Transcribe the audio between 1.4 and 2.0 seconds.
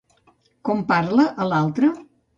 a l'altre?